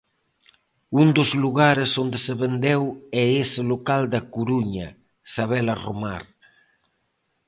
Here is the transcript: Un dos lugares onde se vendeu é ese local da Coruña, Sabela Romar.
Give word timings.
Un 1.01 1.07
dos 1.17 1.29
lugares 1.43 1.91
onde 2.03 2.17
se 2.25 2.33
vendeu 2.43 2.81
é 3.23 3.25
ese 3.43 3.61
local 3.71 4.01
da 4.13 4.21
Coruña, 4.33 4.87
Sabela 5.33 5.75
Romar. 5.85 6.23